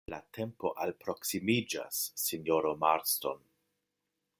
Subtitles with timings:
[0.11, 3.49] La tempo alproksimiĝas, sinjoro Marston.